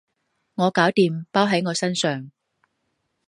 [0.55, 2.31] 我搞掂，包喺我身上